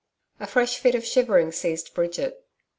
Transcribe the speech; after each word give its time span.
A 0.39 0.47
fresh 0.47 0.79
fit 0.79 0.95
of 0.95 1.05
shivering 1.05 1.51
seized 1.51 1.93
Bridget. 1.93 2.43